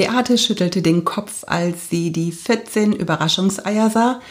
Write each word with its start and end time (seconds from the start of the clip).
Beate 0.00 0.38
schüttelte 0.38 0.80
den 0.80 1.04
Kopf, 1.04 1.44
als 1.46 1.90
sie 1.90 2.10
die 2.10 2.32
14 2.32 2.94
Überraschungseier 2.94 3.90
sah, 3.90 4.22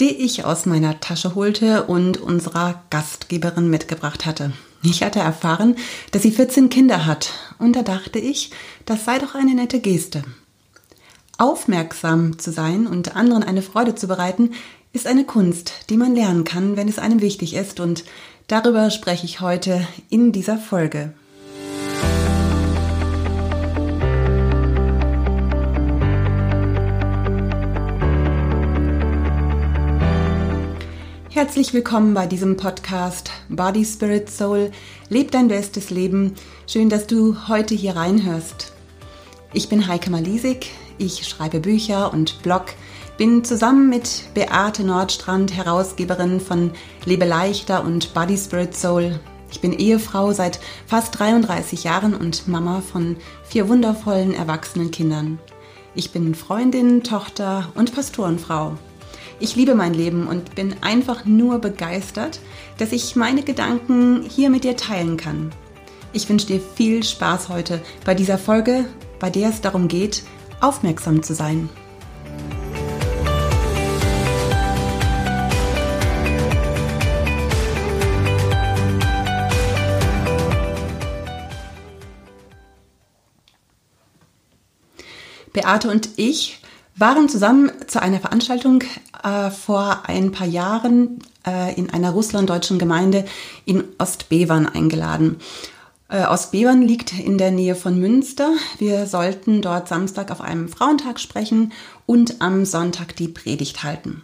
die 0.00 0.08
ich 0.24 0.46
aus 0.46 0.64
meiner 0.64 1.00
Tasche 1.00 1.34
holte 1.34 1.84
und 1.84 2.16
unserer 2.16 2.82
Gastgeberin 2.88 3.68
mitgebracht 3.68 4.24
hatte. 4.24 4.54
Ich 4.82 5.02
hatte 5.02 5.18
erfahren, 5.18 5.76
dass 6.12 6.22
sie 6.22 6.30
14 6.30 6.70
Kinder 6.70 7.04
hat, 7.04 7.32
und 7.58 7.76
da 7.76 7.82
dachte 7.82 8.18
ich, 8.18 8.52
das 8.86 9.04
sei 9.04 9.18
doch 9.18 9.34
eine 9.34 9.54
nette 9.54 9.80
Geste. 9.80 10.22
Aufmerksam 11.36 12.38
zu 12.38 12.50
sein 12.50 12.86
und 12.86 13.14
anderen 13.14 13.42
eine 13.42 13.60
Freude 13.60 13.94
zu 13.94 14.08
bereiten, 14.08 14.52
ist 14.94 15.06
eine 15.06 15.26
Kunst, 15.26 15.74
die 15.90 15.98
man 15.98 16.14
lernen 16.14 16.44
kann, 16.44 16.78
wenn 16.78 16.88
es 16.88 16.98
einem 16.98 17.20
wichtig 17.20 17.52
ist, 17.52 17.80
und 17.80 18.04
darüber 18.46 18.90
spreche 18.90 19.26
ich 19.26 19.42
heute 19.42 19.86
in 20.08 20.32
dieser 20.32 20.56
Folge. 20.56 21.12
Herzlich 31.38 31.72
willkommen 31.72 32.14
bei 32.14 32.26
diesem 32.26 32.56
Podcast 32.56 33.30
Body, 33.48 33.84
Spirit, 33.84 34.28
Soul. 34.28 34.72
Leb 35.08 35.30
dein 35.30 35.46
bestes 35.46 35.88
Leben. 35.88 36.34
Schön, 36.66 36.88
dass 36.88 37.06
du 37.06 37.46
heute 37.46 37.76
hier 37.76 37.94
reinhörst. 37.94 38.72
Ich 39.52 39.68
bin 39.68 39.86
Heike 39.86 40.10
Malisik. 40.10 40.70
Ich 40.98 41.28
schreibe 41.28 41.60
Bücher 41.60 42.12
und 42.12 42.42
Blog. 42.42 42.64
Bin 43.18 43.44
zusammen 43.44 43.88
mit 43.88 44.24
Beate 44.34 44.82
Nordstrand 44.82 45.54
Herausgeberin 45.54 46.40
von 46.40 46.72
Lebe 47.04 47.24
leichter 47.24 47.84
und 47.84 48.14
Body, 48.14 48.36
Spirit, 48.36 48.76
Soul. 48.76 49.20
Ich 49.52 49.60
bin 49.60 49.72
Ehefrau 49.72 50.32
seit 50.32 50.58
fast 50.88 51.20
33 51.20 51.84
Jahren 51.84 52.14
und 52.16 52.48
Mama 52.48 52.80
von 52.80 53.16
vier 53.44 53.68
wundervollen 53.68 54.34
erwachsenen 54.34 54.90
Kindern. 54.90 55.38
Ich 55.94 56.10
bin 56.10 56.34
Freundin, 56.34 57.04
Tochter 57.04 57.68
und 57.76 57.94
Pastorenfrau. 57.94 58.76
Ich 59.40 59.54
liebe 59.54 59.76
mein 59.76 59.94
Leben 59.94 60.26
und 60.26 60.56
bin 60.56 60.74
einfach 60.80 61.24
nur 61.24 61.60
begeistert, 61.60 62.40
dass 62.78 62.90
ich 62.90 63.14
meine 63.14 63.42
Gedanken 63.44 64.22
hier 64.28 64.50
mit 64.50 64.64
dir 64.64 64.76
teilen 64.76 65.16
kann. 65.16 65.52
Ich 66.12 66.28
wünsche 66.28 66.48
dir 66.48 66.60
viel 66.60 67.04
Spaß 67.04 67.48
heute 67.48 67.80
bei 68.04 68.14
dieser 68.14 68.36
Folge, 68.36 68.84
bei 69.20 69.30
der 69.30 69.50
es 69.50 69.60
darum 69.60 69.86
geht, 69.86 70.24
aufmerksam 70.60 71.22
zu 71.22 71.34
sein. 71.34 71.68
Beate 85.52 85.90
und 85.90 86.08
ich 86.16 86.60
waren 86.96 87.28
zusammen 87.28 87.70
zu 87.86 88.02
einer 88.02 88.18
Veranstaltung 88.18 88.82
äh, 89.22 89.50
vor 89.50 90.02
ein 90.04 90.32
paar 90.32 90.46
Jahren 90.46 91.18
äh, 91.46 91.74
in 91.74 91.90
einer 91.90 92.10
russlanddeutschen 92.10 92.78
Gemeinde 92.78 93.24
in 93.64 93.84
Ostbevern 93.98 94.66
eingeladen. 94.66 95.36
Äh, 96.08 96.24
Ostbevern 96.24 96.82
liegt 96.82 97.18
in 97.18 97.36
der 97.36 97.50
Nähe 97.50 97.74
von 97.74 97.98
Münster. 97.98 98.50
Wir 98.78 99.06
sollten 99.06 99.60
dort 99.60 99.88
Samstag 99.88 100.30
auf 100.30 100.40
einem 100.40 100.68
Frauentag 100.68 101.20
sprechen 101.20 101.72
und 102.06 102.40
am 102.40 102.64
Sonntag 102.64 103.14
die 103.16 103.28
Predigt 103.28 103.82
halten. 103.82 104.22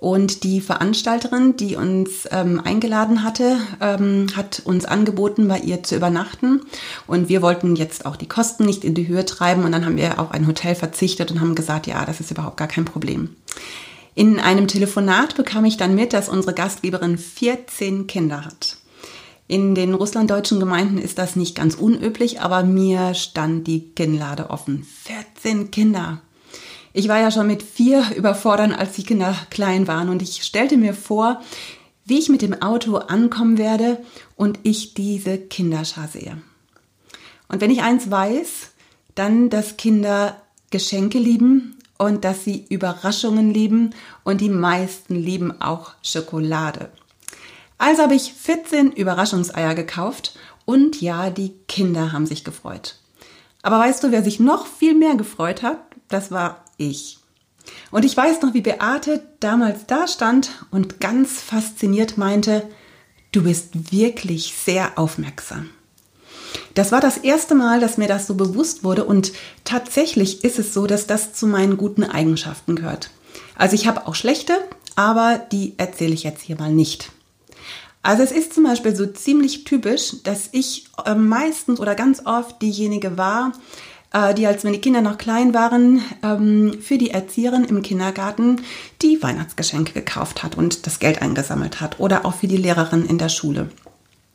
Und 0.00 0.44
die 0.44 0.60
Veranstalterin, 0.60 1.56
die 1.56 1.74
uns 1.74 2.28
ähm, 2.30 2.60
eingeladen 2.64 3.24
hatte, 3.24 3.56
ähm, 3.80 4.28
hat 4.36 4.62
uns 4.64 4.84
angeboten, 4.84 5.48
bei 5.48 5.58
ihr 5.58 5.82
zu 5.82 5.96
übernachten. 5.96 6.62
Und 7.08 7.28
wir 7.28 7.42
wollten 7.42 7.74
jetzt 7.74 8.06
auch 8.06 8.14
die 8.14 8.28
Kosten 8.28 8.64
nicht 8.64 8.84
in 8.84 8.94
die 8.94 9.08
Höhe 9.08 9.24
treiben. 9.24 9.64
Und 9.64 9.72
dann 9.72 9.84
haben 9.84 9.96
wir 9.96 10.20
auf 10.20 10.30
ein 10.30 10.46
Hotel 10.46 10.76
verzichtet 10.76 11.32
und 11.32 11.40
haben 11.40 11.56
gesagt, 11.56 11.88
ja, 11.88 12.04
das 12.04 12.20
ist 12.20 12.30
überhaupt 12.30 12.56
gar 12.56 12.68
kein 12.68 12.84
Problem. 12.84 13.30
In 14.18 14.40
einem 14.40 14.66
Telefonat 14.66 15.36
bekam 15.36 15.64
ich 15.64 15.76
dann 15.76 15.94
mit, 15.94 16.12
dass 16.12 16.28
unsere 16.28 16.52
Gastgeberin 16.52 17.18
14 17.18 18.08
Kinder 18.08 18.44
hat. 18.44 18.76
In 19.46 19.76
den 19.76 19.94
russlanddeutschen 19.94 20.58
Gemeinden 20.58 20.98
ist 20.98 21.18
das 21.18 21.36
nicht 21.36 21.54
ganz 21.54 21.76
unüblich, 21.76 22.40
aber 22.40 22.64
mir 22.64 23.14
stand 23.14 23.68
die 23.68 23.90
Kinnlade 23.94 24.50
offen. 24.50 24.84
14 25.04 25.70
Kinder. 25.70 26.20
Ich 26.92 27.06
war 27.06 27.20
ja 27.20 27.30
schon 27.30 27.46
mit 27.46 27.62
vier 27.62 28.06
überfordert, 28.16 28.76
als 28.76 28.94
die 28.94 29.04
Kinder 29.04 29.36
klein 29.50 29.86
waren 29.86 30.08
und 30.08 30.20
ich 30.20 30.42
stellte 30.42 30.78
mir 30.78 30.94
vor, 30.94 31.40
wie 32.04 32.18
ich 32.18 32.28
mit 32.28 32.42
dem 32.42 32.60
Auto 32.60 32.96
ankommen 32.96 33.56
werde 33.56 34.04
und 34.34 34.58
ich 34.64 34.94
diese 34.94 35.38
Kinderschar 35.38 36.08
sehe. 36.08 36.42
Und 37.46 37.60
wenn 37.60 37.70
ich 37.70 37.82
eins 37.82 38.10
weiß, 38.10 38.70
dann, 39.14 39.48
dass 39.48 39.76
Kinder 39.76 40.42
Geschenke 40.70 41.20
lieben 41.20 41.77
und 41.98 42.24
dass 42.24 42.44
sie 42.44 42.64
Überraschungen 42.68 43.52
lieben 43.52 43.90
und 44.24 44.40
die 44.40 44.48
meisten 44.48 45.14
lieben 45.14 45.60
auch 45.60 45.92
Schokolade. 46.02 46.90
Also 47.76 48.02
habe 48.02 48.14
ich 48.14 48.32
14 48.32 48.92
Überraschungseier 48.92 49.74
gekauft 49.74 50.38
und 50.64 51.00
ja, 51.00 51.30
die 51.30 51.54
Kinder 51.68 52.12
haben 52.12 52.26
sich 52.26 52.44
gefreut. 52.44 52.96
Aber 53.62 53.78
weißt 53.78 54.02
du, 54.02 54.12
wer 54.12 54.22
sich 54.22 54.40
noch 54.40 54.66
viel 54.66 54.94
mehr 54.94 55.16
gefreut 55.16 55.62
hat? 55.62 55.78
Das 56.08 56.30
war 56.30 56.64
ich. 56.76 57.18
Und 57.90 58.04
ich 58.04 58.16
weiß 58.16 58.42
noch, 58.42 58.54
wie 58.54 58.62
Beate 58.62 59.22
damals 59.40 59.86
da 59.86 60.08
stand 60.08 60.50
und 60.70 61.00
ganz 61.00 61.40
fasziniert 61.40 62.16
meinte, 62.16 62.68
du 63.32 63.42
bist 63.42 63.92
wirklich 63.92 64.54
sehr 64.54 64.98
aufmerksam. 64.98 65.70
Das 66.74 66.92
war 66.92 67.00
das 67.00 67.18
erste 67.18 67.54
Mal, 67.54 67.80
dass 67.80 67.98
mir 67.98 68.08
das 68.08 68.26
so 68.26 68.34
bewusst 68.34 68.84
wurde 68.84 69.04
und 69.04 69.32
tatsächlich 69.64 70.44
ist 70.44 70.58
es 70.58 70.74
so, 70.74 70.86
dass 70.86 71.06
das 71.06 71.32
zu 71.32 71.46
meinen 71.46 71.76
guten 71.76 72.04
Eigenschaften 72.04 72.76
gehört. 72.76 73.10
Also 73.56 73.74
ich 73.74 73.86
habe 73.86 74.06
auch 74.06 74.14
schlechte, 74.14 74.54
aber 74.96 75.40
die 75.52 75.74
erzähle 75.76 76.14
ich 76.14 76.22
jetzt 76.22 76.42
hier 76.42 76.56
mal 76.56 76.72
nicht. 76.72 77.10
Also 78.02 78.22
es 78.22 78.32
ist 78.32 78.54
zum 78.54 78.64
Beispiel 78.64 78.94
so 78.94 79.06
ziemlich 79.06 79.64
typisch, 79.64 80.22
dass 80.22 80.48
ich 80.52 80.86
äh, 81.04 81.14
meistens 81.14 81.80
oder 81.80 81.94
ganz 81.94 82.24
oft 82.24 82.62
diejenige 82.62 83.18
war, 83.18 83.52
äh, 84.12 84.34
die, 84.34 84.46
als 84.46 84.64
meine 84.64 84.78
Kinder 84.78 85.00
noch 85.02 85.18
klein 85.18 85.52
waren, 85.52 86.02
ähm, 86.22 86.78
für 86.80 86.96
die 86.96 87.10
Erzieherin 87.10 87.64
im 87.64 87.82
Kindergarten 87.82 88.62
die 89.02 89.22
Weihnachtsgeschenke 89.22 89.92
gekauft 89.92 90.42
hat 90.42 90.56
und 90.56 90.86
das 90.86 91.00
Geld 91.00 91.20
eingesammelt 91.20 91.80
hat 91.80 92.00
oder 92.00 92.24
auch 92.24 92.34
für 92.34 92.46
die 92.46 92.56
Lehrerin 92.56 93.04
in 93.04 93.18
der 93.18 93.28
Schule. 93.28 93.68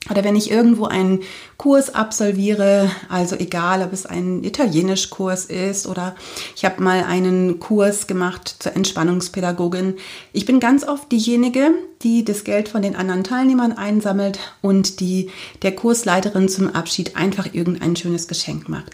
Oder 0.09 0.25
wenn 0.25 0.35
ich 0.35 0.51
irgendwo 0.51 0.85
einen 0.85 1.21
Kurs 1.57 1.95
absolviere, 1.95 2.91
also 3.07 3.37
egal, 3.37 3.81
ob 3.81 3.93
es 3.93 4.05
ein 4.05 4.43
Italienischkurs 4.43 5.45
ist 5.45 5.87
oder 5.87 6.15
ich 6.57 6.65
habe 6.65 6.83
mal 6.83 7.05
einen 7.05 7.59
Kurs 7.59 8.05
gemacht 8.05 8.53
zur 8.59 8.75
Entspannungspädagogin. 8.75 9.95
Ich 10.33 10.45
bin 10.45 10.59
ganz 10.59 10.85
oft 10.85 11.09
diejenige, 11.09 11.71
die 12.01 12.25
das 12.25 12.43
Geld 12.43 12.67
von 12.67 12.81
den 12.81 12.97
anderen 12.97 13.23
Teilnehmern 13.23 13.71
einsammelt 13.71 14.39
und 14.61 14.99
die 14.99 15.29
der 15.61 15.73
Kursleiterin 15.73 16.49
zum 16.49 16.75
Abschied 16.75 17.15
einfach 17.15 17.53
irgendein 17.53 17.95
schönes 17.95 18.27
Geschenk 18.27 18.67
macht. 18.67 18.91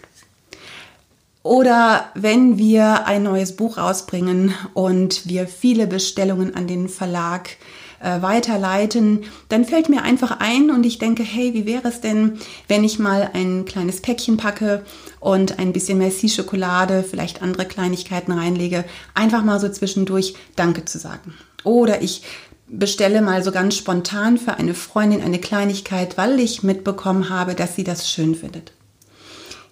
Oder 1.42 2.10
wenn 2.14 2.56
wir 2.56 3.06
ein 3.06 3.24
neues 3.24 3.56
Buch 3.56 3.78
rausbringen 3.78 4.54
und 4.74 5.26
wir 5.26 5.48
viele 5.48 5.88
Bestellungen 5.88 6.54
an 6.54 6.68
den 6.68 6.88
Verlag 6.88 7.48
äh, 7.48 7.54
weiterleiten, 8.00 9.24
dann 9.48 9.64
fällt 9.64 9.88
mir 9.88 10.02
einfach 10.02 10.40
ein 10.40 10.70
und 10.70 10.84
ich 10.84 10.98
denke, 10.98 11.22
hey, 11.22 11.52
wie 11.54 11.66
wäre 11.66 11.88
es 11.88 12.00
denn, 12.00 12.38
wenn 12.66 12.82
ich 12.82 12.98
mal 12.98 13.30
ein 13.34 13.66
kleines 13.66 14.00
Päckchen 14.00 14.38
packe 14.38 14.84
und 15.20 15.58
ein 15.58 15.72
bisschen 15.72 15.98
Merci-Schokolade, 15.98 17.02
vielleicht 17.02 17.42
andere 17.42 17.66
Kleinigkeiten 17.66 18.32
reinlege, 18.32 18.84
einfach 19.14 19.44
mal 19.44 19.60
so 19.60 19.68
zwischendurch 19.68 20.34
Danke 20.56 20.86
zu 20.86 20.98
sagen. 20.98 21.34
Oder 21.62 22.00
ich 22.02 22.22
bestelle 22.68 23.20
mal 23.20 23.42
so 23.42 23.52
ganz 23.52 23.76
spontan 23.76 24.38
für 24.38 24.54
eine 24.54 24.74
Freundin 24.74 25.22
eine 25.22 25.38
Kleinigkeit, 25.38 26.16
weil 26.16 26.40
ich 26.40 26.62
mitbekommen 26.62 27.28
habe, 27.28 27.54
dass 27.54 27.76
sie 27.76 27.84
das 27.84 28.10
schön 28.10 28.34
findet. 28.34 28.72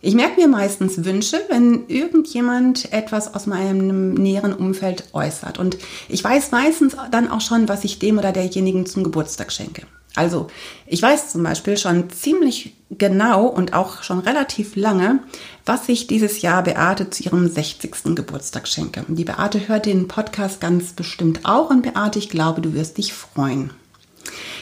Ich 0.00 0.14
merke 0.14 0.40
mir 0.40 0.46
meistens 0.46 1.04
Wünsche, 1.04 1.40
wenn 1.48 1.88
irgendjemand 1.88 2.92
etwas 2.92 3.34
aus 3.34 3.46
meinem 3.46 4.14
näheren 4.14 4.52
Umfeld 4.52 5.04
äußert. 5.12 5.58
Und 5.58 5.76
ich 6.08 6.22
weiß 6.22 6.52
meistens 6.52 6.96
dann 7.10 7.28
auch 7.28 7.40
schon, 7.40 7.68
was 7.68 7.82
ich 7.82 7.98
dem 7.98 8.18
oder 8.18 8.30
derjenigen 8.30 8.86
zum 8.86 9.02
Geburtstag 9.02 9.50
schenke. 9.50 9.82
Also, 10.14 10.48
ich 10.86 11.02
weiß 11.02 11.32
zum 11.32 11.42
Beispiel 11.42 11.76
schon 11.76 12.10
ziemlich 12.10 12.74
genau 12.90 13.46
und 13.46 13.72
auch 13.72 14.02
schon 14.02 14.20
relativ 14.20 14.74
lange, 14.74 15.20
was 15.66 15.88
ich 15.88 16.06
dieses 16.06 16.42
Jahr 16.42 16.62
Beate 16.62 17.10
zu 17.10 17.24
ihrem 17.24 17.48
60. 17.48 18.16
Geburtstag 18.16 18.66
schenke. 18.66 19.04
Die 19.08 19.24
Beate 19.24 19.68
hört 19.68 19.86
den 19.86 20.08
Podcast 20.08 20.60
ganz 20.60 20.92
bestimmt 20.92 21.44
auch 21.44 21.70
und 21.70 21.82
Beate, 21.82 22.18
ich 22.18 22.30
glaube, 22.30 22.60
du 22.60 22.72
wirst 22.72 22.98
dich 22.98 23.12
freuen. 23.12 23.70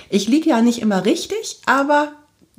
Ich 0.09 0.29
liege 0.29 0.51
ja 0.51 0.63
nicht 0.63 0.81
immer 0.81 1.05
richtig, 1.05 1.61
aber 1.67 2.13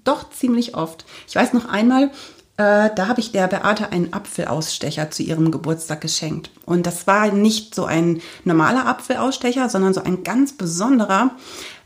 doch 0.04 0.30
ziemlich 0.30 0.75
oft. 0.75 1.06
Ich 1.28 1.36
weiß 1.36 1.54
noch 1.54 1.66
einmal, 1.66 2.12
äh, 2.57 2.89
da 2.95 3.07
habe 3.07 3.19
ich 3.19 3.31
der 3.31 3.48
Beate 3.48 3.92
einen 3.92 4.13
Apfelausstecher 4.13 5.12
zu 5.12 5.21
ihrem 5.21 5.51
Geburtstag 5.51 6.01
geschenkt. 6.01 6.50
Und 6.65 6.88
das 6.88 7.06
war 7.06 7.31
nicht 7.31 7.75
so 7.75 7.86
ein 7.86 8.19
normaler 8.45 8.88
Apfelausstecher, 8.88 9.69
sondern 9.69 9.94
so 9.94 10.01
ein 10.01 10.24
ganz 10.24 10.54
besonderer, 10.54 11.31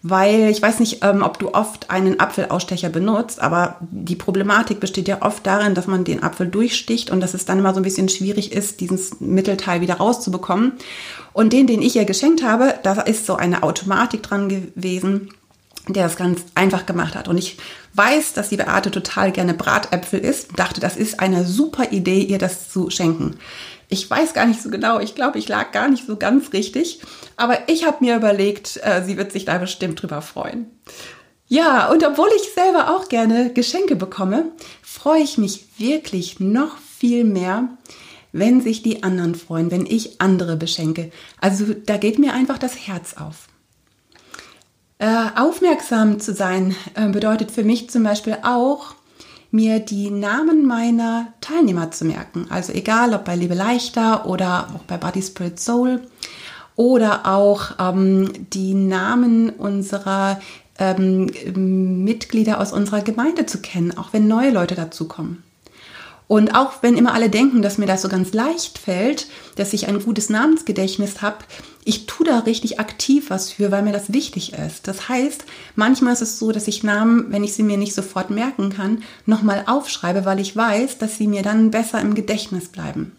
weil 0.01 0.49
ich 0.49 0.61
weiß 0.61 0.79
nicht, 0.79 1.03
ähm, 1.03 1.23
ob 1.23 1.39
du 1.39 1.53
oft 1.53 1.89
einen 1.89 2.21
Apfelausstecher 2.21 2.87
benutzt, 2.87 3.41
aber 3.41 3.75
die 3.81 4.15
Problematik 4.15 4.79
besteht 4.79 5.09
ja 5.09 5.21
oft 5.21 5.45
darin, 5.45 5.75
dass 5.75 5.87
man 5.87 6.05
den 6.05 6.23
Apfel 6.23 6.47
durchsticht 6.47 7.11
und 7.11 7.19
dass 7.19 7.33
es 7.33 7.43
dann 7.43 7.59
immer 7.59 7.73
so 7.73 7.81
ein 7.81 7.83
bisschen 7.83 8.07
schwierig 8.07 8.53
ist, 8.53 8.79
dieses 8.79 9.19
Mittelteil 9.19 9.81
wieder 9.81 9.95
rauszubekommen. 9.95 10.73
Und 11.33 11.51
den, 11.51 11.67
den 11.67 11.81
ich 11.81 11.97
ihr 11.97 12.05
geschenkt 12.05 12.43
habe, 12.43 12.75
da 12.83 12.93
ist 13.01 13.25
so 13.25 13.35
eine 13.35 13.63
Automatik 13.63 14.23
dran 14.23 14.47
gewesen, 14.47 15.29
der 15.87 16.03
das 16.03 16.15
ganz 16.15 16.41
einfach 16.55 16.85
gemacht 16.85 17.15
hat. 17.15 17.27
Und 17.27 17.37
ich 17.37 17.57
weiß, 17.93 18.33
dass 18.33 18.49
die 18.49 18.57
Beate 18.57 18.91
total 18.91 19.31
gerne 19.31 19.53
Bratäpfel 19.53 20.19
isst 20.19 20.49
und 20.49 20.59
dachte, 20.59 20.79
das 20.79 20.95
ist 20.95 21.19
eine 21.19 21.45
super 21.45 21.91
Idee, 21.91 22.21
ihr 22.21 22.37
das 22.37 22.69
zu 22.69 22.89
schenken. 22.89 23.37
Ich 23.89 24.09
weiß 24.09 24.33
gar 24.33 24.45
nicht 24.45 24.61
so 24.61 24.69
genau, 24.69 24.99
ich 24.99 25.15
glaube, 25.15 25.37
ich 25.37 25.49
lag 25.49 25.71
gar 25.71 25.89
nicht 25.89 26.07
so 26.07 26.15
ganz 26.15 26.53
richtig, 26.53 27.01
aber 27.35 27.67
ich 27.67 27.85
habe 27.85 27.97
mir 28.05 28.15
überlegt, 28.15 28.79
äh, 28.83 29.03
sie 29.05 29.17
wird 29.17 29.33
sich 29.33 29.43
da 29.43 29.57
bestimmt 29.57 30.01
drüber 30.01 30.21
freuen. 30.21 30.67
Ja, 31.47 31.89
und 31.89 32.05
obwohl 32.05 32.29
ich 32.37 32.53
selber 32.53 32.95
auch 32.95 33.09
gerne 33.09 33.51
Geschenke 33.51 33.97
bekomme, 33.97 34.51
freue 34.81 35.21
ich 35.21 35.37
mich 35.37 35.65
wirklich 35.77 36.39
noch 36.39 36.77
viel 36.77 37.25
mehr, 37.25 37.67
wenn 38.31 38.61
sich 38.61 38.83
die 38.83 39.03
anderen 39.03 39.35
freuen, 39.35 39.71
wenn 39.71 39.85
ich 39.85 40.21
andere 40.21 40.55
beschenke. 40.55 41.11
Also 41.41 41.73
da 41.73 41.97
geht 41.97 42.19
mir 42.19 42.33
einfach 42.33 42.57
das 42.57 42.87
Herz 42.87 43.15
auf. 43.15 43.49
Äh, 45.01 45.31
aufmerksam 45.35 46.19
zu 46.19 46.31
sein 46.31 46.75
äh, 46.93 47.09
bedeutet 47.09 47.49
für 47.49 47.63
mich 47.63 47.89
zum 47.89 48.03
Beispiel 48.03 48.37
auch, 48.43 48.93
mir 49.49 49.79
die 49.79 50.11
Namen 50.11 50.67
meiner 50.67 51.33
Teilnehmer 51.41 51.89
zu 51.89 52.05
merken. 52.05 52.45
Also 52.51 52.71
egal, 52.71 53.15
ob 53.15 53.25
bei 53.25 53.35
Liebe 53.35 53.55
Leichter 53.55 54.27
oder 54.27 54.67
auch 54.75 54.83
bei 54.83 54.97
Body 54.97 55.23
Spirit 55.23 55.59
Soul 55.59 56.01
oder 56.75 57.25
auch 57.25 57.71
ähm, 57.79 58.31
die 58.53 58.75
Namen 58.75 59.49
unserer 59.49 60.39
ähm, 60.77 61.31
Mitglieder 62.05 62.61
aus 62.61 62.71
unserer 62.71 63.01
Gemeinde 63.01 63.47
zu 63.47 63.57
kennen, 63.57 63.97
auch 63.97 64.13
wenn 64.13 64.27
neue 64.27 64.51
Leute 64.51 64.75
dazukommen. 64.75 65.41
Und 66.27 66.55
auch 66.55 66.73
wenn 66.81 66.95
immer 66.95 67.15
alle 67.15 67.31
denken, 67.31 67.63
dass 67.63 67.79
mir 67.79 67.87
das 67.87 68.03
so 68.03 68.07
ganz 68.07 68.33
leicht 68.33 68.77
fällt, 68.77 69.25
dass 69.55 69.73
ich 69.73 69.87
ein 69.87 70.01
gutes 70.01 70.29
Namensgedächtnis 70.29 71.23
habe, 71.23 71.39
ich 71.83 72.05
tue 72.05 72.25
da 72.25 72.39
richtig 72.39 72.79
aktiv 72.79 73.29
was 73.29 73.51
für, 73.51 73.71
weil 73.71 73.81
mir 73.81 73.93
das 73.93 74.13
wichtig 74.13 74.53
ist. 74.53 74.87
Das 74.87 75.09
heißt, 75.09 75.45
manchmal 75.75 76.13
ist 76.13 76.21
es 76.21 76.37
so, 76.37 76.51
dass 76.51 76.67
ich 76.67 76.83
Namen, 76.83 77.27
wenn 77.29 77.43
ich 77.43 77.53
sie 77.53 77.63
mir 77.63 77.77
nicht 77.77 77.95
sofort 77.95 78.29
merken 78.29 78.69
kann, 78.69 79.03
nochmal 79.25 79.63
aufschreibe, 79.67 80.25
weil 80.25 80.39
ich 80.39 80.55
weiß, 80.55 80.99
dass 80.99 81.17
sie 81.17 81.27
mir 81.27 81.41
dann 81.41 81.71
besser 81.71 81.99
im 81.99 82.13
Gedächtnis 82.13 82.69
bleiben. 82.69 83.13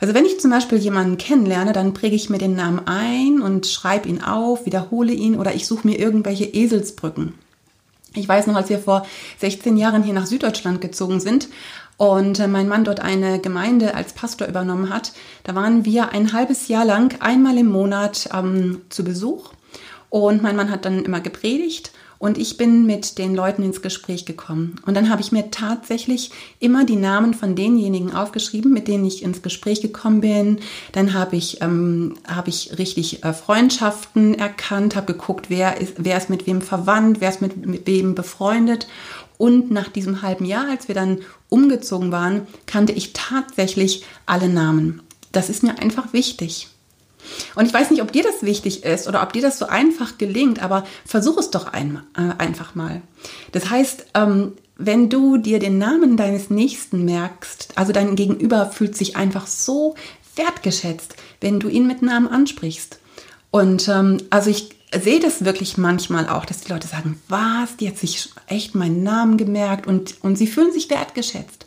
Also 0.00 0.14
wenn 0.14 0.24
ich 0.24 0.40
zum 0.40 0.50
Beispiel 0.50 0.78
jemanden 0.78 1.18
kennenlerne, 1.18 1.74
dann 1.74 1.92
präge 1.92 2.16
ich 2.16 2.30
mir 2.30 2.38
den 2.38 2.56
Namen 2.56 2.86
ein 2.86 3.42
und 3.42 3.66
schreibe 3.66 4.08
ihn 4.08 4.22
auf, 4.22 4.64
wiederhole 4.64 5.12
ihn 5.12 5.38
oder 5.38 5.54
ich 5.54 5.66
suche 5.66 5.86
mir 5.86 5.98
irgendwelche 5.98 6.46
Eselsbrücken. 6.46 7.34
Ich 8.14 8.26
weiß 8.26 8.46
noch, 8.46 8.56
als 8.56 8.70
wir 8.70 8.78
vor 8.78 9.06
16 9.38 9.76
Jahren 9.76 10.02
hier 10.02 10.14
nach 10.14 10.26
Süddeutschland 10.26 10.80
gezogen 10.80 11.20
sind, 11.20 11.48
und 12.00 12.38
äh, 12.38 12.48
mein 12.48 12.66
Mann 12.66 12.84
dort 12.84 13.00
eine 13.00 13.40
Gemeinde 13.40 13.94
als 13.94 14.14
Pastor 14.14 14.48
übernommen 14.48 14.88
hat, 14.88 15.12
da 15.44 15.54
waren 15.54 15.84
wir 15.84 16.12
ein 16.12 16.32
halbes 16.32 16.66
Jahr 16.68 16.86
lang 16.86 17.20
einmal 17.20 17.58
im 17.58 17.66
Monat 17.66 18.30
ähm, 18.34 18.80
zu 18.88 19.04
Besuch 19.04 19.52
und 20.08 20.42
mein 20.42 20.56
Mann 20.56 20.70
hat 20.70 20.86
dann 20.86 21.04
immer 21.04 21.20
gepredigt 21.20 21.92
und 22.18 22.38
ich 22.38 22.56
bin 22.56 22.86
mit 22.86 23.18
den 23.18 23.34
Leuten 23.34 23.62
ins 23.62 23.82
Gespräch 23.82 24.24
gekommen. 24.24 24.76
Und 24.86 24.94
dann 24.94 25.10
habe 25.10 25.20
ich 25.20 25.30
mir 25.30 25.50
tatsächlich 25.50 26.30
immer 26.58 26.86
die 26.86 26.96
Namen 26.96 27.34
von 27.34 27.54
denjenigen 27.54 28.14
aufgeschrieben, 28.14 28.72
mit 28.72 28.88
denen 28.88 29.04
ich 29.04 29.22
ins 29.22 29.42
Gespräch 29.42 29.82
gekommen 29.82 30.22
bin. 30.22 30.60
Dann 30.92 31.12
habe 31.12 31.36
ich, 31.36 31.60
ähm, 31.60 32.14
hab 32.26 32.48
ich 32.48 32.78
richtig 32.78 33.24
äh, 33.24 33.34
Freundschaften 33.34 34.34
erkannt, 34.34 34.96
habe 34.96 35.12
geguckt, 35.12 35.50
wer 35.50 35.80
ist, 35.80 35.94
wer 35.98 36.16
ist 36.16 36.30
mit 36.30 36.46
wem 36.46 36.62
verwandt, 36.62 37.20
wer 37.20 37.28
ist 37.28 37.42
mit, 37.42 37.66
mit 37.66 37.86
wem 37.86 38.14
befreundet. 38.14 38.86
Und 39.40 39.70
nach 39.70 39.88
diesem 39.88 40.20
halben 40.20 40.44
Jahr, 40.44 40.68
als 40.68 40.86
wir 40.86 40.94
dann 40.94 41.20
umgezogen 41.48 42.12
waren, 42.12 42.46
kannte 42.66 42.92
ich 42.92 43.14
tatsächlich 43.14 44.04
alle 44.26 44.50
Namen. 44.50 45.00
Das 45.32 45.48
ist 45.48 45.62
mir 45.62 45.78
einfach 45.78 46.12
wichtig. 46.12 46.68
Und 47.54 47.64
ich 47.64 47.72
weiß 47.72 47.90
nicht, 47.90 48.02
ob 48.02 48.12
dir 48.12 48.22
das 48.22 48.42
wichtig 48.42 48.84
ist 48.84 49.08
oder 49.08 49.22
ob 49.22 49.32
dir 49.32 49.40
das 49.40 49.58
so 49.58 49.64
einfach 49.64 50.18
gelingt, 50.18 50.62
aber 50.62 50.84
versuch 51.06 51.38
es 51.38 51.50
doch 51.50 51.72
ein, 51.72 52.02
äh, 52.18 52.34
einfach 52.36 52.74
mal. 52.74 53.00
Das 53.52 53.70
heißt, 53.70 54.08
ähm, 54.12 54.52
wenn 54.76 55.08
du 55.08 55.38
dir 55.38 55.58
den 55.58 55.78
Namen 55.78 56.18
deines 56.18 56.50
Nächsten 56.50 57.06
merkst, 57.06 57.68
also 57.76 57.92
dein 57.92 58.16
Gegenüber 58.16 58.66
fühlt 58.66 58.94
sich 58.94 59.16
einfach 59.16 59.46
so 59.46 59.94
wertgeschätzt, 60.36 61.14
wenn 61.40 61.60
du 61.60 61.70
ihn 61.70 61.86
mit 61.86 62.02
Namen 62.02 62.28
ansprichst. 62.28 62.98
Und 63.50 63.88
ähm, 63.88 64.18
also 64.28 64.50
ich 64.50 64.79
sehe 64.98 65.20
das 65.20 65.44
wirklich 65.44 65.78
manchmal 65.78 66.28
auch, 66.28 66.44
dass 66.44 66.60
die 66.60 66.72
Leute 66.72 66.88
sagen, 66.88 67.20
was, 67.28 67.76
die 67.76 67.88
hat 67.88 67.98
sich 67.98 68.30
echt 68.46 68.74
meinen 68.74 69.02
Namen 69.02 69.36
gemerkt 69.36 69.86
und, 69.86 70.22
und 70.22 70.36
sie 70.36 70.46
fühlen 70.46 70.72
sich 70.72 70.90
wertgeschätzt. 70.90 71.66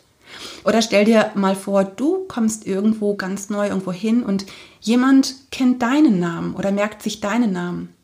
Oder 0.64 0.82
stell 0.82 1.04
dir 1.04 1.30
mal 1.34 1.54
vor, 1.54 1.84
du 1.84 2.26
kommst 2.28 2.66
irgendwo 2.66 3.14
ganz 3.14 3.50
neu 3.50 3.68
irgendwo 3.68 3.92
hin 3.92 4.22
und 4.22 4.46
jemand 4.80 5.34
kennt 5.50 5.80
deinen 5.82 6.18
Namen 6.18 6.54
oder 6.54 6.72
merkt 6.72 7.02
sich 7.02 7.20
deinen 7.20 7.52
Namen. 7.52 7.94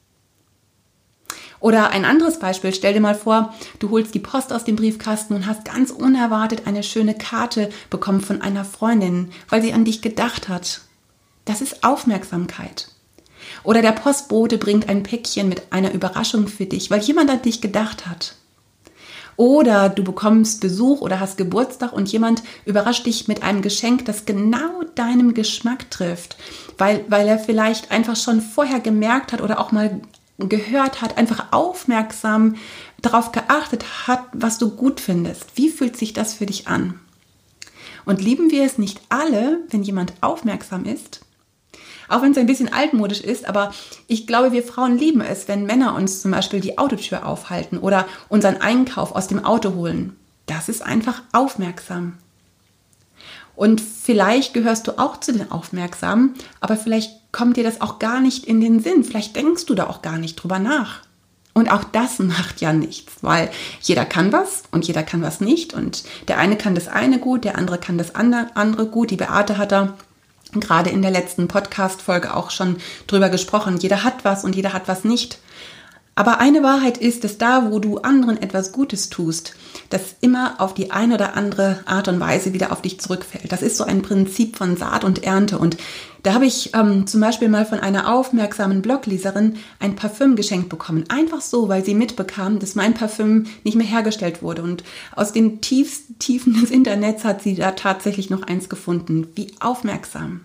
Oder 1.59 1.91
ein 1.91 2.07
anderes 2.07 2.39
Beispiel, 2.39 2.73
stell 2.73 2.95
dir 2.95 3.01
mal 3.01 3.15
vor, 3.15 3.55
du 3.81 3.91
holst 3.91 4.15
die 4.15 4.19
Post 4.21 4.53
aus 4.53 4.65
dem 4.65 4.77
Briefkasten 4.77 5.35
und 5.35 5.47
hast 5.47 5.67
ganz 5.67 5.91
unerwartet 5.91 6.67
eine 6.67 6.83
schöne 6.83 7.15
Karte 7.15 7.69
bekommen 7.91 8.23
von 8.23 8.41
einer 8.41 8.65
Freundin, 8.65 9.31
weil 9.51 9.61
sie 9.61 9.75
an 9.75 9.85
dich 9.85 10.01
gedacht 10.01 10.49
hat. 10.49 10.81
Das 11.45 11.61
ist 11.61 11.85
Aufmerksamkeit. 11.85 12.89
Oder 13.63 13.83
der 13.83 13.93
Postbote 13.93 14.59
bringt 14.59 14.89
ein 14.89 15.03
Päckchen 15.03 15.49
mit 15.49 15.73
einer 15.73 15.93
Überraschung 15.93 16.49
für 16.49 16.67
dich, 16.67 16.91
weil 16.91 17.01
jemand 17.01 17.31
an 17.31 17.43
dich 17.43 17.61
gedacht 17.61 18.07
hat. 18.07 18.35
Oder 19.37 19.89
du 19.89 20.05
bekommst 20.05 20.61
Besuch 20.61 21.01
oder 21.01 21.19
hast 21.19 21.39
Geburtstag 21.39 21.95
und 21.95 22.13
jemand 22.13 22.43
überrascht 22.67 23.07
dich 23.07 23.27
mit 23.27 23.43
einem 23.43 23.63
Geschenk, 23.63 24.05
das 24.05 24.27
genau 24.27 24.83
deinem 24.95 25.33
Geschmack 25.33 25.91
trifft, 25.91 26.37
weil, 26.77 27.07
weil 27.09 27.27
er 27.27 27.39
vielleicht 27.39 27.91
einfach 27.91 28.17
schon 28.17 28.43
vorher 28.43 28.81
gemerkt 28.81 29.33
hat 29.33 29.41
oder 29.41 29.59
auch 29.59 29.73
mal 29.73 30.01
gehört 30.39 31.01
hat, 31.01 31.17
einfach 31.17 31.53
aufmerksam 31.53 32.57
darauf 33.01 33.33
geachtet 33.33 34.07
hat, 34.07 34.25
was 34.33 34.59
du 34.59 34.71
gut 34.71 35.01
findest. 35.01 35.47
Wie 35.55 35.71
fühlt 35.71 35.97
sich 35.97 36.13
das 36.13 36.35
für 36.35 36.47
dich 36.47 36.69
an? 36.69 37.01
Und 38.05 38.21
lieben 38.21 38.51
wir 38.51 38.65
es 38.65 38.79
nicht 38.79 39.01
alle, 39.09 39.61
wenn 39.71 39.83
jemand 39.83 40.13
aufmerksam 40.21 40.85
ist? 40.85 41.21
Auch 42.11 42.23
wenn 42.23 42.33
es 42.33 42.39
ein 42.39 42.47
bisschen 42.47 42.73
altmodisch 42.73 43.21
ist, 43.21 43.49
aber 43.49 43.73
ich 44.07 44.27
glaube, 44.27 44.53
wir 44.53 44.63
Frauen 44.63 44.99
lieben 44.99 45.21
es, 45.21 45.49
wenn 45.49 45.65
Männer 45.65 45.95
uns 45.95 46.23
zum 46.23 46.33
Beispiel 46.33 46.61
die 46.61 46.77
Autotür 46.77 47.25
aufhalten 47.25 47.79
oder 47.79 48.07
unseren 48.29 48.61
Einkauf 48.61 49.15
aus 49.15 49.29
dem 49.29 49.45
Auto 49.45 49.75
holen. 49.75 50.17
Das 50.47 50.69
ist 50.69 50.83
einfach 50.83 51.23
aufmerksam. 51.33 52.19
Und 53.55 53.81
vielleicht 53.81 54.55
gehörst 54.55 54.87
du 54.89 54.99
auch 54.99 55.21
zu 55.21 55.33
den 55.33 55.53
Aufmerksamen, 55.53 56.35
aber 56.61 56.77
vielleicht 56.77 57.13
kommt 57.31 57.57
dir 57.57 57.65
das 57.65 57.81
auch 57.81 57.99
gar 57.99 58.21
nicht 58.21 58.47
in 58.47 58.61
den 58.61 58.81
Sinn. 58.81 59.05
Vielleicht 59.05 59.37
denkst 59.37 59.67
du 59.67 59.75
da 59.75 59.87
auch 59.87 60.03
gar 60.03 60.19
nicht 60.19 60.37
drüber 60.37 60.59
nach. 60.59 61.03
Und 61.53 61.71
auch 61.71 61.85
das 61.85 62.19
macht 62.21 62.61
ja 62.61 62.73
nichts, 62.73 63.23
weil 63.23 63.51
jeder 63.83 64.05
kann 64.05 64.33
was 64.33 64.63
und 64.71 64.87
jeder 64.87 65.03
kann 65.03 65.23
was 65.23 65.41
nicht. 65.41 65.75
Und 65.75 66.05
der 66.29 66.39
eine 66.39 66.57
kann 66.57 66.75
das 66.75 66.89
eine 66.89 67.19
gut, 67.19 67.45
der 67.45 67.59
andere 67.59 67.79
kann 67.79 67.99
das 67.99 68.15
andere 68.15 68.87
gut. 68.87 69.11
Die 69.11 69.17
Beate 69.17 69.59
hat 69.59 69.73
da 69.73 69.95
gerade 70.55 70.91
in 70.91 71.03
der 71.03 71.11
letzten 71.11 71.49
Podcast-Folge 71.49 72.35
auch 72.35 72.51
schon 72.51 72.79
drüber 73.07 73.29
gesprochen. 73.29 73.79
Jeder 73.79 74.03
hat 74.05 74.25
was 74.25 74.45
und 74.45 74.57
jeder 74.57 74.73
hat 74.73 74.89
was 74.89 75.05
nicht. 75.05 75.39
Aber 76.15 76.39
eine 76.39 76.63
Wahrheit 76.63 76.99
ist, 76.99 77.25
dass 77.25 77.39
da, 77.39 77.71
wo 77.71 77.79
du 77.79 77.99
anderen 77.99 78.43
etwas 78.43 78.73
Gutes 78.73 79.09
tust, 79.09 79.55
das 79.89 80.17
immer 80.21 80.57
auf 80.59 80.75
die 80.75 80.91
eine 80.91 81.15
oder 81.15 81.35
andere 81.35 81.81
Art 81.87 82.09
und 82.09 82.21
Weise 82.21 82.53
wieder 82.53 82.73
auf 82.73 82.83
dich 82.83 83.01
zurückfällt. 83.01 83.51
Das 83.51 83.63
ist 83.63 83.77
so 83.77 83.85
ein 83.85 84.03
Prinzip 84.03 84.57
von 84.57 84.77
Saat 84.77 85.05
und 85.05 85.25
Ernte. 85.25 85.59
Und 85.59 85.77
da 86.23 86.35
habe 86.35 86.47
ich 86.47 86.75
ähm, 86.75 87.07
zum 87.07 87.21
Beispiel 87.21 87.49
mal 87.49 87.65
von 87.65 87.81
einer 87.81 88.13
aufmerksamen 88.13 88.83
Blogleserin 88.83 89.57
ein 89.79 89.97
Parfüm 89.97 90.37
geschenkt 90.37 90.69
bekommen. 90.69 91.05
Einfach 91.09 91.41
so, 91.41 91.69
weil 91.69 91.85
sie 91.85 91.95
mitbekam, 91.95 92.59
dass 92.59 92.75
mein 92.75 92.93
Parfüm 92.93 93.47
nicht 93.65 93.77
mehr 93.77 93.87
hergestellt 93.87 94.43
wurde. 94.43 94.63
Und 94.63 94.85
aus 95.17 95.33
den 95.33 95.61
tiefsten 95.61 96.19
Tiefen 96.19 96.61
des 96.61 96.71
Internets 96.71 97.25
hat 97.25 97.43
sie 97.43 97.55
da 97.55 97.71
tatsächlich 97.71 98.29
noch 98.29 98.43
eins 98.43 98.69
gefunden. 98.69 99.29
Wie 99.37 99.55
aufmerksam. 99.61 100.43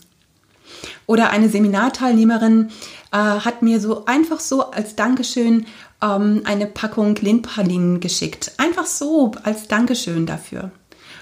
Oder 1.05 1.29
eine 1.29 1.49
Seminarteilnehmerin 1.49 2.69
äh, 3.15 3.39
hat 3.39 3.61
mir 3.61 3.79
so 3.79 4.03
einfach 4.05 4.41
so 4.41 4.71
als 4.71 4.95
Dankeschön 4.95 5.67
ähm, 6.01 6.41
eine 6.43 6.65
Packung 6.65 7.15
Lindpralinen 7.15 8.01
geschickt. 8.01 8.51
Einfach 8.57 8.85
so 8.85 9.31
als 9.43 9.69
Dankeschön 9.69 10.25
dafür. 10.25 10.71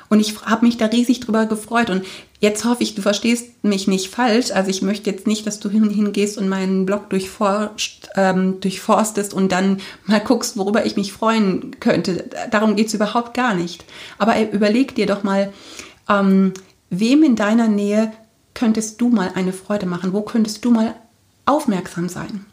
Und 0.09 0.19
ich 0.19 0.41
habe 0.43 0.65
mich 0.65 0.77
da 0.77 0.87
riesig 0.87 1.19
drüber 1.19 1.45
gefreut. 1.45 1.91
Und 1.91 2.03
jetzt 2.39 2.65
hoffe 2.65 2.81
ich, 2.81 2.95
du 2.95 3.03
verstehst 3.03 3.63
mich 3.63 3.87
nicht 3.87 4.09
falsch. 4.09 4.51
Also 4.51 4.71
ich 4.71 4.81
möchte 4.81 5.09
jetzt 5.11 5.27
nicht, 5.27 5.45
dass 5.45 5.59
du 5.59 5.69
hingehst 5.69 6.37
und 6.39 6.49
meinen 6.49 6.87
Blog 6.87 7.11
durchforscht, 7.11 8.09
ähm, 8.15 8.59
durchforstest 8.59 9.33
und 9.33 9.51
dann 9.51 9.79
mal 10.05 10.19
guckst, 10.19 10.57
worüber 10.57 10.85
ich 10.85 10.95
mich 10.95 11.13
freuen 11.13 11.79
könnte. 11.79 12.29
Darum 12.49 12.75
geht 12.75 12.87
es 12.87 12.93
überhaupt 12.95 13.35
gar 13.35 13.53
nicht. 13.53 13.85
Aber 14.17 14.39
überleg 14.51 14.95
dir 14.95 15.05
doch 15.05 15.21
mal, 15.21 15.53
ähm, 16.09 16.53
wem 16.89 17.21
in 17.21 17.35
deiner 17.35 17.67
Nähe 17.67 18.11
könntest 18.55 18.99
du 18.99 19.09
mal 19.09 19.31
eine 19.35 19.53
Freude 19.53 19.85
machen? 19.85 20.13
Wo 20.13 20.21
könntest 20.21 20.65
du 20.65 20.71
mal 20.71 20.95
aufmerksam 21.45 22.09
sein? 22.09 22.45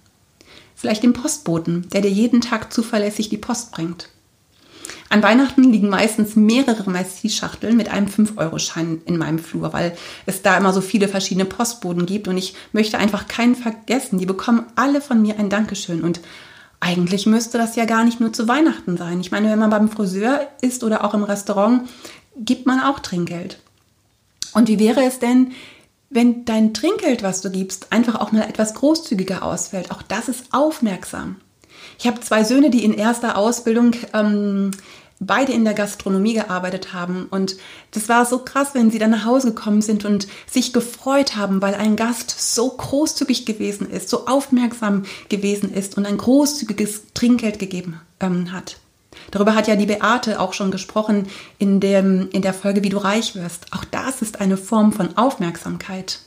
Vielleicht 0.75 1.03
den 1.03 1.13
Postboten, 1.13 1.89
der 1.91 2.01
dir 2.01 2.11
jeden 2.11 2.41
Tag 2.41 2.73
zuverlässig 2.73 3.29
die 3.29 3.37
Post 3.37 3.73
bringt. 3.73 4.09
An 5.11 5.23
Weihnachten 5.23 5.65
liegen 5.65 5.89
meistens 5.89 6.37
mehrere 6.37 6.89
Merci-Schachteln 6.89 7.77
mit 7.77 7.91
einem 7.91 8.07
5-Euro-Schein 8.07 9.03
in 9.05 9.19
meinem 9.19 9.41
Flur, 9.41 9.73
weil 9.73 9.97
es 10.25 10.43
da 10.43 10.57
immer 10.57 10.73
so 10.73 10.81
viele 10.81 11.09
verschiedene 11.09 11.45
Postboden 11.45 12.07
gibt 12.07 12.29
und 12.29 12.39
ich 12.39 12.55
möchte 12.73 12.97
einfach 12.97 13.27
keinen 13.27 13.57
vergessen. 13.57 14.19
Die 14.19 14.27
bekommen 14.27 14.67
alle 14.77 15.01
von 15.01 15.21
mir 15.21 15.39
ein 15.39 15.51
Dankeschön 15.51 16.03
und 16.03 16.21
eigentlich 16.79 17.27
müsste 17.27 17.59
das 17.59 17.77
ja 17.77 17.85
gar 17.85 18.05
nicht 18.05 18.21
nur 18.21 18.33
zu 18.33 18.49
Weihnachten 18.49 18.97
sein. 18.97 19.21
Ich 19.21 19.33
meine, 19.33 19.51
wenn 19.51 19.59
man 19.59 19.71
beim 19.71 19.91
Friseur 19.91 20.49
ist 20.61 20.83
oder 20.85 21.05
auch 21.05 21.13
im 21.13 21.25
Restaurant, 21.25 21.89
gibt 22.37 22.67
man 22.67 22.81
auch 22.81 23.01
Trinkgeld. 23.01 23.59
Und 24.55 24.69
wie 24.69 24.79
wäre 24.79 25.03
es 25.05 25.19
denn, 25.19 25.53
wenn 26.11 26.45
dein 26.45 26.75
Trinkgeld, 26.75 27.23
was 27.23 27.41
du 27.41 27.51
gibst, 27.51 27.93
einfach 27.93 28.17
auch 28.17 28.33
mal 28.33 28.43
etwas 28.43 28.75
großzügiger 28.75 29.43
ausfällt? 29.45 29.93
Auch 29.93 30.03
das 30.03 30.29
ist 30.29 30.47
aufmerksam. 30.51 31.37
Ich 31.99 32.07
habe 32.07 32.21
zwei 32.21 32.45
Söhne, 32.45 32.71
die 32.71 32.85
in 32.85 32.93
erster 32.93 33.39
Ausbildung 33.39 33.93
ähm, 34.13 34.73
beide 35.21 35.53
in 35.53 35.65
der 35.65 35.75
Gastronomie 35.75 36.35
gearbeitet 36.35 36.93
haben. 36.93 37.27
Und 37.31 37.57
das 37.93 38.09
war 38.09 38.25
so 38.25 38.39
krass, 38.39 38.71
wenn 38.73 38.91
sie 38.91 38.99
dann 38.99 39.11
nach 39.11 39.25
Hause 39.25 39.49
gekommen 39.49 39.83
sind 39.83 40.05
und 40.05 40.27
sich 40.51 40.73
gefreut 40.73 41.37
haben, 41.37 41.63
weil 41.63 41.75
ein 41.75 41.95
Gast 41.95 42.55
so 42.55 42.71
großzügig 42.71 43.47
gewesen 43.47 43.89
ist, 43.89 44.09
so 44.09 44.27
aufmerksam 44.27 45.05
gewesen 45.29 45.73
ist 45.73 45.97
und 45.97 46.07
ein 46.07 46.19
großzügiges 46.19 47.13
Trinkgeld 47.15 47.59
gegeben 47.59 48.01
ähm, 48.19 48.51
hat. 48.51 48.79
Darüber 49.31 49.55
hat 49.55 49.69
ja 49.69 49.77
die 49.77 49.87
Beate 49.87 50.41
auch 50.41 50.53
schon 50.53 50.71
gesprochen 50.71 51.29
in, 51.59 51.81
dem, 51.81 52.29
in 52.33 52.43
der 52.43 52.55
Folge, 52.55 52.83
wie 52.83 52.89
du 52.89 52.99
reich 52.99 53.35
wirst. 53.35 53.67
Auch 53.73 53.85
das 53.85 54.23
ist 54.23 54.41
eine 54.41 54.57
Form 54.57 54.93
von 54.93 55.17
Aufmerksamkeit. 55.17 56.21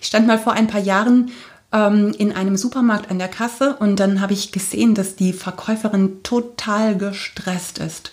Ich 0.00 0.06
stand 0.06 0.26
mal 0.26 0.38
vor 0.38 0.52
ein 0.52 0.66
paar 0.66 0.80
Jahren 0.80 1.30
ähm, 1.72 2.14
in 2.16 2.32
einem 2.32 2.56
Supermarkt 2.56 3.10
an 3.10 3.18
der 3.18 3.28
Kasse 3.28 3.76
und 3.78 4.00
dann 4.00 4.20
habe 4.20 4.32
ich 4.32 4.52
gesehen, 4.52 4.94
dass 4.94 5.16
die 5.16 5.32
Verkäuferin 5.32 6.22
total 6.22 6.96
gestresst 6.96 7.78
ist. 7.78 8.12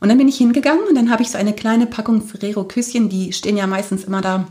Und 0.00 0.08
dann 0.08 0.18
bin 0.18 0.28
ich 0.28 0.36
hingegangen 0.36 0.84
und 0.88 0.96
dann 0.96 1.10
habe 1.10 1.22
ich 1.22 1.30
so 1.30 1.38
eine 1.38 1.52
kleine 1.52 1.86
Packung 1.86 2.22
Ferrero 2.22 2.64
Küsschen, 2.64 3.08
die 3.08 3.32
stehen 3.32 3.56
ja 3.56 3.66
meistens 3.66 4.04
immer 4.04 4.20
da 4.20 4.48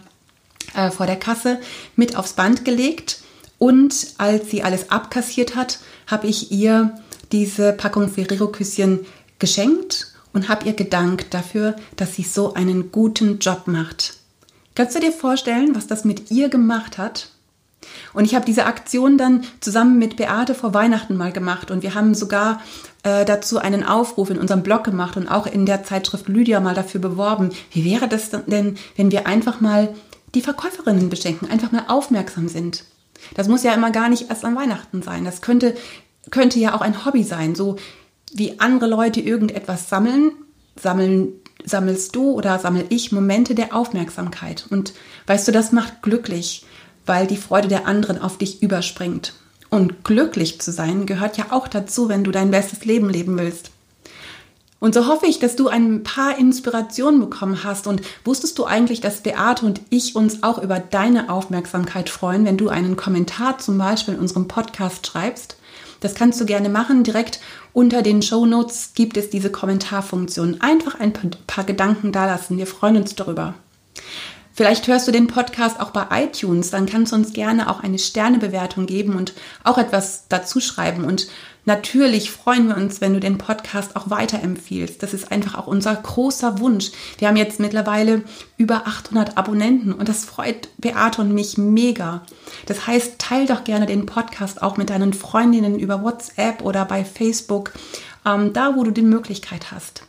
äh, 0.74 0.90
vor 0.90 1.06
der 1.06 1.18
Kasse, 1.18 1.60
mit 1.96 2.16
aufs 2.16 2.34
Band 2.34 2.66
gelegt. 2.66 3.20
Und 3.58 4.16
als 4.18 4.50
sie 4.50 4.64
alles 4.64 4.90
abkassiert 4.90 5.56
hat, 5.56 5.80
habe 6.08 6.28
ich 6.28 6.52
ihr 6.52 6.98
diese 7.32 7.74
Packung 7.74 8.10
Ferrero 8.10 8.48
Küsschen 8.48 9.02
geschenkt 9.40 10.14
und 10.34 10.50
habe 10.50 10.66
ihr 10.66 10.74
gedankt 10.74 11.34
dafür, 11.34 11.76
dass 11.96 12.16
sie 12.16 12.24
so 12.24 12.54
einen 12.54 12.92
guten 12.92 13.40
Job 13.40 13.64
macht. 13.66 14.18
Kannst 14.76 14.96
du 14.96 15.00
dir 15.00 15.12
vorstellen, 15.12 15.76
was 15.76 15.88
das 15.88 16.06
mit 16.06 16.32
ihr 16.32 16.50
gemacht 16.50 16.98
hat? 16.98 17.30
Und 18.14 18.26
ich 18.26 18.36
habe 18.36 18.46
diese 18.46 18.66
Aktion 18.66 19.18
dann 19.18 19.44
zusammen 19.60 19.98
mit 19.98 20.16
Beate 20.16 20.56
vor 20.56 20.74
Weihnachten 20.74 21.18
mal 21.18 21.32
gemacht 21.32 21.72
und 21.72 21.84
wir 21.84 21.96
haben 21.96 22.14
sogar 22.14 22.62
äh, 23.04 23.26
dazu 23.26 23.58
einen 23.58 23.84
Aufruf 23.84 24.30
in 24.30 24.38
unserem 24.38 24.64
Blog 24.64 24.84
gemacht 24.84 25.18
und 25.18 25.28
auch 25.28 25.48
in 25.48 25.66
der 25.66 25.84
Zeitschrift 25.84 26.28
Lydia 26.28 26.60
mal 26.60 26.76
dafür 26.76 27.02
beworben. 27.02 27.50
Wie 27.72 27.84
wäre 27.84 28.08
das 28.08 28.30
denn, 28.30 28.78
wenn 28.96 29.12
wir 29.12 29.28
einfach 29.28 29.62
mal 29.62 29.94
die 30.36 30.42
Verkäuferinnen 30.42 31.10
beschenken, 31.10 31.50
einfach 31.50 31.72
mal 31.72 31.86
aufmerksam 31.88 32.48
sind? 32.48 32.86
Das 33.36 33.48
muss 33.48 33.64
ja 33.64 33.74
immer 33.74 33.92
gar 33.92 34.10
nicht 34.10 34.30
erst 34.30 34.46
an 34.46 34.56
Weihnachten 34.56 35.02
sein. 35.02 35.26
Das 35.26 35.42
könnte, 35.42 35.76
könnte 36.30 36.60
ja 36.60 36.76
auch 36.76 36.82
ein 36.82 37.06
Hobby 37.06 37.24
sein. 37.24 37.56
So 37.56 37.78
wie 38.34 38.60
andere 38.60 38.88
Leute 38.88 39.22
irgendetwas 39.22 39.90
sammeln, 39.90 40.32
sammeln 40.80 41.34
sammelst 41.64 42.16
du 42.16 42.32
oder 42.32 42.58
sammel 42.60 42.86
ich 42.90 43.12
Momente 43.12 43.56
der 43.56 43.76
Aufmerksamkeit. 43.76 44.66
Und 44.70 44.94
weißt 45.28 45.48
du, 45.48 45.52
das 45.52 45.72
macht 45.72 46.02
glücklich 46.02 46.66
weil 47.06 47.28
die 47.28 47.38
Freude 47.38 47.68
der 47.68 47.88
anderen 47.88 48.22
auf 48.22 48.38
dich 48.38 48.62
überspringt. 48.62 49.34
Und 49.70 50.04
glücklich 50.04 50.60
zu 50.62 50.72
sein 50.72 51.06
gehört 51.06 51.38
ja 51.38 51.46
auch 51.52 51.68
dazu, 51.68 52.10
wenn 52.10 52.24
du 52.24 52.32
dein 52.32 52.52
bestes 52.52 52.86
Leben 52.86 53.10
leben 53.10 53.38
willst. 53.38 53.72
Und 54.80 54.96
so 54.96 55.08
hoffe 55.08 55.28
ich, 55.28 55.40
dass 55.40 55.56
du 55.56 55.68
ein 55.68 56.04
paar 56.04 56.38
Inspirationen 56.38 57.20
bekommen 57.20 57.64
hast. 57.64 57.86
Und 57.86 58.02
wusstest 58.26 58.58
du 58.58 58.66
eigentlich, 58.66 59.00
dass 59.00 59.22
Beate 59.22 59.66
und 59.66 59.80
ich 59.90 60.16
uns 60.16 60.42
auch 60.42 60.58
über 60.62 60.80
deine 60.80 61.30
Aufmerksamkeit 61.30 62.10
freuen, 62.10 62.46
wenn 62.46 62.58
du 62.58 62.70
einen 62.70 62.98
Kommentar 62.98 63.60
zum 63.60 63.78
Beispiel 63.78 64.16
in 64.16 64.20
unserem 64.20 64.48
Podcast 64.48 65.06
schreibst? 65.06 65.56
Das 66.02 66.16
kannst 66.16 66.42
du 66.42 66.46
gerne 66.46 66.68
machen. 66.68 67.06
Direkt 67.06 67.40
unter 67.72 68.02
den 68.02 68.22
Show 68.22 68.46
Notes 68.46 68.92
gibt 68.94 69.16
es 69.16 69.30
diese 69.30 69.52
Kommentarfunktion. 69.52 70.60
Einfach 70.60 71.00
ein 71.00 71.14
paar 71.48 71.64
Gedanken 71.64 72.12
dalassen. 72.12 72.58
Wir 72.58 72.68
freuen 72.68 72.98
uns 72.98 73.16
darüber. 73.16 73.54
Vielleicht 74.54 74.88
hörst 74.88 75.08
du 75.08 75.12
den 75.14 75.28
Podcast 75.28 75.80
auch 75.80 75.92
bei 75.92 76.08
iTunes, 76.12 76.72
dann 76.72 76.86
kannst 76.86 77.14
du 77.14 77.16
uns 77.16 77.32
gerne 77.32 77.70
auch 77.70 77.82
eine 77.82 77.98
Sternebewertung 77.98 78.86
geben 78.86 79.16
und 79.16 79.34
auch 79.64 79.78
etwas 79.78 80.26
dazu 80.28 80.60
schreiben. 80.60 81.06
Und 81.06 81.28
natürlich 81.66 82.32
freuen 82.32 82.68
wir 82.68 82.78
uns, 82.78 83.02
wenn 83.02 83.14
du 83.14 83.20
den 83.20 83.38
Podcast 83.38 83.96
auch 83.96 84.10
weiterempfiehlst. 84.10 85.02
Das 85.02 85.14
ist 85.14 85.32
einfach 85.32 85.56
auch 85.56 85.68
unser 85.68 85.96
großer 85.96 86.60
Wunsch. 86.60 86.92
Wir 87.18 87.28
haben 87.28 87.38
jetzt 87.38 87.60
mittlerweile 87.60 88.24
über 88.58 88.88
800 88.88 89.38
Abonnenten 89.38 89.94
und 89.94 90.10
das 90.10 90.26
freut 90.26 90.70
Beate 90.78 91.22
und 91.22 91.34
mich 91.34 91.58
mega. 91.58 92.24
Das 92.66 92.88
heißt, 92.88 93.20
teil 93.20 93.46
doch 93.46 93.64
gerne 93.64 93.86
den 93.86 94.06
Podcast 94.06 94.62
auch 94.62 94.78
mit 94.78 94.90
deinen 94.90 95.14
Freundinnen 95.14 95.80
über 95.80 96.04
WhatsApp 96.04 96.62
oder 96.62 96.86
bei 96.86 97.06
Facebook, 97.06 97.72
ähm, 98.26 98.54
da 98.54 98.76
wo 98.76 98.84
du 98.84 98.92
die 98.92 99.02
Möglichkeit 99.02 99.72
hast. 99.72 100.04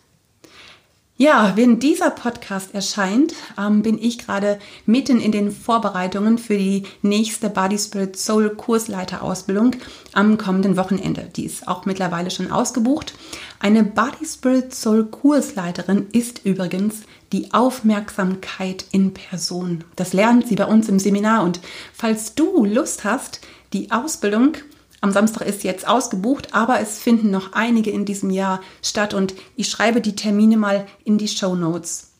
Ja, 1.19 1.53
wenn 1.57 1.79
dieser 1.79 2.11
Podcast 2.11 2.75
erscheint, 2.75 3.35
ähm, 3.59 3.83
bin 3.83 4.03
ich 4.03 4.19
gerade 4.19 4.59
mitten 4.87 5.21
in 5.21 5.31
den 5.31 5.53
Vorbereitungen 5.53 6.39
für 6.39 6.57
die 6.57 6.85
nächste 7.03 7.51
Body 7.51 7.79
Spirit 7.79 8.17
Soul 8.17 8.51
Kursleiterausbildung 8.57 9.77
am 10.15 10.39
kommenden 10.39 10.79
Wochenende. 10.79 11.29
Die 11.37 11.45
ist 11.45 11.69
auch 11.69 11.85
mittlerweile 11.85 12.31
schon 12.31 12.51
ausgebucht. 12.51 13.13
Eine 13.61 13.85
Body 13.85 14.25
Spirit 14.25 14.75
Soul 14.75 15.05
Kursleiterin 15.05 16.07
ist 16.13 16.47
übrigens 16.47 17.03
die 17.33 17.53
Aufmerksamkeit 17.53 18.87
in 18.91 19.13
Person. 19.13 19.85
Das 19.97 20.15
lernt 20.15 20.49
sie 20.49 20.57
bei 20.57 20.67
uns 20.67 20.89
im 20.89 20.99
Seminar 20.99 21.45
und 21.45 21.61
falls 21.93 22.35
du 22.35 22.65
Lust 22.65 23.05
hast, 23.05 23.43
die 23.75 23.91
Ausbildung 23.91 24.55
am 25.03 25.11
Samstag 25.13 25.47
ist 25.47 25.65
jetzt 25.65 25.87
ausgebucht, 25.87 26.55
aber 26.55 26.81
es 26.81 27.01
finden 27.01 27.31
noch 27.31 27.53
einige 27.55 27.91
in 27.91 28.05
diesem 28.05 28.31
Jahr 28.31 28.63
statt 28.83 29.15
und 29.15 29.35
ich 29.57 29.69
schreibe 29.69 30.01
die 30.01 30.15
Termine 30.15 30.57
mal 30.57 30.87
in 31.05 31.19
die 31.19 31.29
Show 31.29 31.57
Notes. 31.57 32.13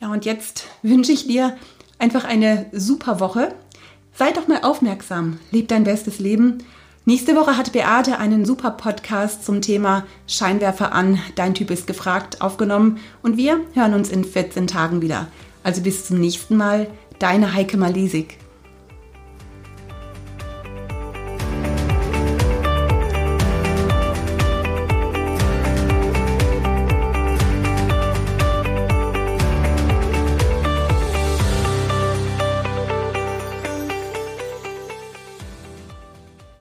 Ja, 0.00 0.10
und 0.10 0.24
jetzt 0.24 0.64
wünsche 0.82 1.12
ich 1.12 1.28
dir 1.28 1.56
einfach 2.00 2.24
eine 2.24 2.66
super 2.72 3.20
Woche. 3.20 3.54
Sei 4.12 4.32
doch 4.32 4.48
mal 4.48 4.62
aufmerksam, 4.62 5.38
leb 5.52 5.68
dein 5.68 5.84
bestes 5.84 6.18
Leben. 6.18 6.64
Nächste 7.04 7.36
Woche 7.36 7.56
hat 7.56 7.72
Beate 7.72 8.18
einen 8.18 8.44
super 8.44 8.72
Podcast 8.72 9.44
zum 9.44 9.62
Thema 9.62 10.04
Scheinwerfer 10.26 10.92
an, 10.92 11.20
dein 11.36 11.54
Typ 11.54 11.70
ist 11.70 11.86
gefragt 11.86 12.40
aufgenommen 12.40 12.98
und 13.22 13.36
wir 13.36 13.60
hören 13.74 13.94
uns 13.94 14.08
in 14.08 14.24
14 14.24 14.66
Tagen 14.66 15.00
wieder. 15.00 15.28
Also 15.62 15.82
bis 15.82 16.06
zum 16.06 16.18
nächsten 16.18 16.56
Mal, 16.56 16.88
deine 17.20 17.54
Heike 17.54 17.76
Malisik. 17.76 18.38